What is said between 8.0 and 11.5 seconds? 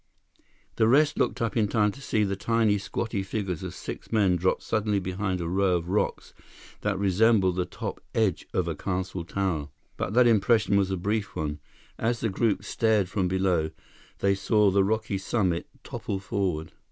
edge of a castle tower. But that impression was a brief